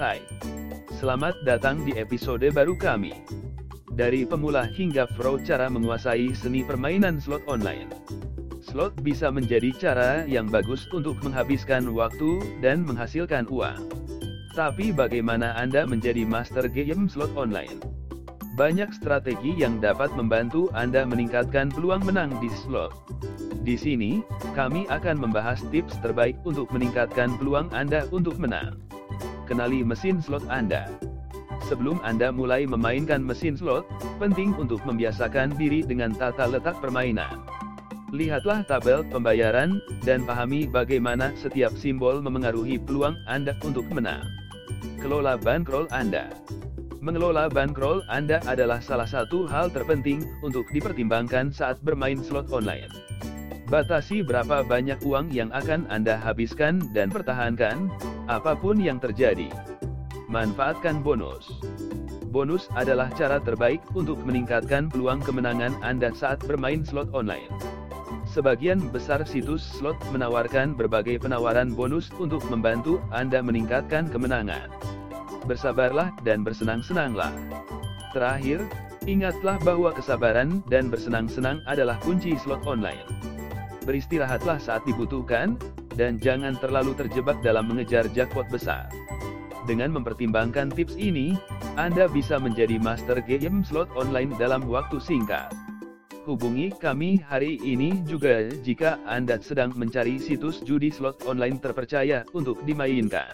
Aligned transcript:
Hai, 0.00 0.24
selamat 0.96 1.44
datang 1.44 1.84
di 1.84 1.92
episode 1.92 2.48
baru 2.56 2.72
kami. 2.72 3.12
Dari 3.92 4.24
pemula 4.24 4.64
hingga 4.64 5.04
pro 5.04 5.36
cara 5.36 5.68
menguasai 5.68 6.32
seni 6.32 6.64
permainan 6.64 7.20
slot 7.20 7.44
online. 7.44 7.92
Slot 8.64 8.96
bisa 9.04 9.28
menjadi 9.28 9.76
cara 9.76 10.24
yang 10.24 10.48
bagus 10.48 10.88
untuk 10.96 11.20
menghabiskan 11.20 11.84
waktu 11.92 12.40
dan 12.64 12.80
menghasilkan 12.80 13.44
uang. 13.52 13.92
Tapi 14.56 14.88
bagaimana 14.88 15.52
Anda 15.60 15.84
menjadi 15.84 16.24
master 16.24 16.72
game 16.72 17.04
slot 17.04 17.36
online? 17.36 17.84
Banyak 18.56 18.96
strategi 18.96 19.52
yang 19.52 19.84
dapat 19.84 20.16
membantu 20.16 20.72
Anda 20.72 21.04
meningkatkan 21.04 21.76
peluang 21.76 22.08
menang 22.08 22.40
di 22.40 22.48
slot. 22.64 22.96
Di 23.68 23.76
sini, 23.76 24.24
kami 24.56 24.88
akan 24.88 25.28
membahas 25.28 25.60
tips 25.68 26.00
terbaik 26.00 26.40
untuk 26.48 26.72
meningkatkan 26.72 27.36
peluang 27.36 27.68
Anda 27.76 28.08
untuk 28.08 28.40
menang. 28.40 28.89
Kenali 29.50 29.82
mesin 29.82 30.22
slot 30.22 30.46
Anda. 30.46 30.86
Sebelum 31.66 31.98
Anda 32.06 32.30
mulai 32.30 32.70
memainkan 32.70 33.18
mesin 33.18 33.58
slot, 33.58 33.82
penting 34.22 34.54
untuk 34.54 34.78
membiasakan 34.86 35.58
diri 35.58 35.82
dengan 35.82 36.14
tata 36.14 36.46
letak 36.46 36.78
permainan. 36.78 37.42
Lihatlah 38.14 38.62
tabel 38.70 39.02
pembayaran, 39.10 39.82
dan 40.06 40.22
pahami 40.22 40.70
bagaimana 40.70 41.34
setiap 41.34 41.74
simbol 41.74 42.22
memengaruhi 42.22 42.78
peluang 42.78 43.18
Anda 43.26 43.58
untuk 43.66 43.90
menang. 43.90 44.22
Kelola 45.02 45.34
bankroll 45.34 45.90
Anda. 45.90 46.30
Mengelola 47.02 47.50
bankroll 47.50 48.06
Anda 48.06 48.38
adalah 48.46 48.78
salah 48.78 49.10
satu 49.10 49.50
hal 49.50 49.74
terpenting 49.74 50.22
untuk 50.46 50.62
dipertimbangkan 50.70 51.50
saat 51.50 51.82
bermain 51.82 52.22
slot 52.22 52.54
online. 52.54 52.86
Batasi 53.70 54.26
berapa 54.26 54.66
banyak 54.66 54.98
uang 55.06 55.30
yang 55.30 55.54
akan 55.54 55.86
Anda 55.94 56.18
habiskan 56.18 56.90
dan 56.90 57.06
pertahankan, 57.06 57.86
apa 58.26 58.58
pun 58.58 58.82
yang 58.82 58.98
terjadi. 58.98 59.46
Manfaatkan 60.26 61.06
bonus. 61.06 61.46
Bonus 62.34 62.66
adalah 62.74 63.14
cara 63.14 63.38
terbaik 63.38 63.78
untuk 63.94 64.18
meningkatkan 64.26 64.90
peluang 64.90 65.22
kemenangan 65.22 65.78
Anda 65.86 66.10
saat 66.10 66.42
bermain 66.42 66.82
slot 66.82 67.14
online. 67.14 67.46
Sebagian 68.26 68.90
besar 68.90 69.22
situs 69.22 69.62
slot 69.62 69.98
menawarkan 70.10 70.74
berbagai 70.74 71.22
penawaran 71.22 71.70
bonus 71.70 72.10
untuk 72.18 72.42
membantu 72.50 72.98
Anda 73.14 73.38
meningkatkan 73.38 74.10
kemenangan. 74.10 74.66
Bersabarlah 75.46 76.10
dan 76.26 76.42
bersenang-senanglah. 76.42 77.30
Terakhir, 78.10 78.66
ingatlah 79.06 79.62
bahwa 79.62 79.94
kesabaran 79.94 80.58
dan 80.66 80.90
bersenang-senang 80.90 81.62
adalah 81.70 81.94
kunci 82.02 82.34
slot 82.34 82.66
online 82.66 83.29
beristirahatlah 83.84 84.60
saat 84.60 84.82
dibutuhkan, 84.84 85.56
dan 85.98 86.16
jangan 86.16 86.56
terlalu 86.58 86.96
terjebak 86.96 87.40
dalam 87.44 87.68
mengejar 87.68 88.08
jackpot 88.12 88.48
besar. 88.48 88.88
Dengan 89.68 89.92
mempertimbangkan 89.92 90.72
tips 90.72 90.96
ini, 90.96 91.36
Anda 91.76 92.08
bisa 92.08 92.40
menjadi 92.40 92.80
master 92.80 93.20
game 93.22 93.62
slot 93.62 93.92
online 93.92 94.32
dalam 94.40 94.64
waktu 94.66 94.98
singkat. 94.98 95.52
Hubungi 96.24 96.72
kami 96.76 97.20
hari 97.20 97.56
ini 97.60 98.04
juga 98.04 98.48
jika 98.60 99.00
Anda 99.08 99.40
sedang 99.40 99.72
mencari 99.76 100.20
situs 100.20 100.60
judi 100.64 100.92
slot 100.92 101.24
online 101.24 101.60
terpercaya 101.60 102.28
untuk 102.36 102.60
dimainkan. 102.64 103.32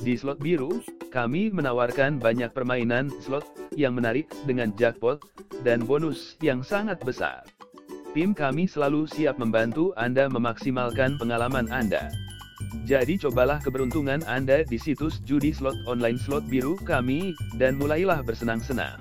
Di 0.00 0.16
slot 0.16 0.40
biru, 0.40 0.80
kami 1.12 1.52
menawarkan 1.52 2.16
banyak 2.16 2.56
permainan 2.56 3.12
slot 3.20 3.44
yang 3.76 3.92
menarik 3.94 4.30
dengan 4.48 4.72
jackpot 4.74 5.20
dan 5.60 5.84
bonus 5.84 6.40
yang 6.40 6.64
sangat 6.64 6.98
besar. 7.04 7.44
Tim 8.10 8.34
kami 8.34 8.66
selalu 8.66 9.06
siap 9.06 9.38
membantu 9.38 9.94
Anda 9.94 10.26
memaksimalkan 10.26 11.14
pengalaman 11.14 11.70
Anda. 11.70 12.10
Jadi 12.82 13.22
cobalah 13.22 13.62
keberuntungan 13.62 14.26
Anda 14.26 14.66
di 14.66 14.82
situs 14.82 15.22
judi 15.22 15.54
slot 15.54 15.78
online 15.86 16.18
slot 16.18 16.42
biru 16.50 16.74
kami, 16.82 17.38
dan 17.54 17.78
mulailah 17.78 18.26
bersenang-senang. 18.26 18.98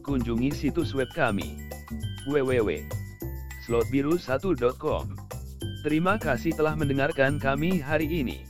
Kunjungi 0.00 0.56
situs 0.56 0.96
web 0.96 1.12
kami 1.12 1.68
www.slotbiru1.com. 2.24 5.04
Terima 5.84 6.16
kasih 6.16 6.56
telah 6.56 6.72
mendengarkan 6.80 7.36
kami 7.36 7.76
hari 7.76 8.08
ini. 8.08 8.49